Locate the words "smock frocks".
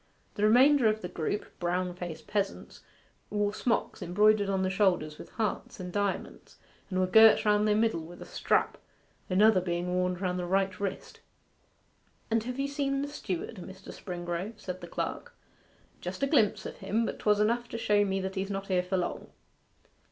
3.53-4.01